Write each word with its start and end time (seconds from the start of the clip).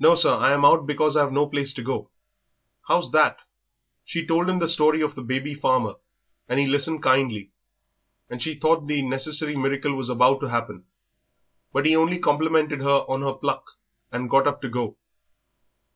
"No, 0.00 0.16
sir; 0.16 0.34
I'm 0.34 0.64
out 0.64 0.88
because 0.88 1.16
I've 1.16 1.30
no 1.30 1.46
place 1.46 1.72
to 1.74 1.82
go." 1.84 2.10
"How's 2.88 3.12
that?" 3.12 3.38
She 4.04 4.26
told 4.26 4.50
him 4.50 4.58
the 4.58 4.66
story 4.66 5.00
of 5.02 5.14
the 5.14 5.22
baby 5.22 5.54
farmer 5.54 5.94
and 6.48 6.58
he 6.58 6.66
listened 6.66 7.00
kindly, 7.04 7.52
and 8.28 8.42
she 8.42 8.56
thought 8.56 8.88
the 8.88 9.02
necessary 9.02 9.56
miracle 9.56 9.94
was 9.94 10.08
about 10.10 10.40
to 10.40 10.48
happen. 10.48 10.86
But 11.72 11.86
he 11.86 11.94
only 11.94 12.18
complimented 12.18 12.80
her 12.80 13.04
on 13.08 13.22
her 13.22 13.34
pluck 13.34 13.62
and 14.10 14.28
got 14.28 14.48
up 14.48 14.60
to 14.62 14.68
go. 14.68 14.96